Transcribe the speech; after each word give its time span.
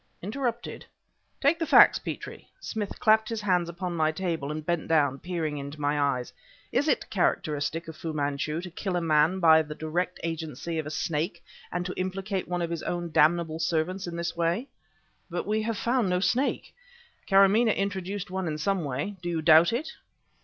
"Interrupted!" 0.23 0.83
"Take 1.39 1.59
the 1.59 1.65
facts, 1.67 1.99
Petrie," 1.99 2.47
Smith 2.59 2.97
clapped 2.99 3.29
his 3.29 3.41
hands 3.41 3.69
upon 3.69 3.95
my 3.95 4.11
table 4.11 4.51
and 4.51 4.65
bent 4.65 4.87
down, 4.87 5.19
peering 5.19 5.59
into 5.59 5.79
my 5.79 5.99
eyes 6.01 6.33
"is 6.71 6.87
it 6.87 7.07
characteristic 7.11 7.87
of 7.87 7.95
Fu 7.95 8.11
Manchu 8.11 8.61
to 8.61 8.71
kill 8.71 8.95
a 8.95 8.99
man 9.01 9.39
by 9.39 9.61
the 9.61 9.75
direct 9.75 10.19
agency 10.23 10.79
of 10.79 10.87
a 10.87 10.89
snake 10.89 11.43
and 11.71 11.85
to 11.85 11.93
implicate 11.99 12.47
one 12.47 12.63
of 12.63 12.71
his 12.71 12.81
own 12.81 13.11
damnable 13.11 13.59
servants 13.59 14.07
in 14.07 14.15
this 14.15 14.35
way?" 14.35 14.67
"But 15.29 15.45
we 15.45 15.61
have 15.61 15.77
found 15.77 16.09
no 16.09 16.19
snake!" 16.19 16.73
"Karamaneh 17.27 17.75
introduced 17.75 18.31
one 18.31 18.47
in 18.47 18.57
some 18.57 18.83
way. 18.83 19.17
Do 19.21 19.29
you 19.29 19.43
doubt 19.43 19.71
it?" 19.71 19.91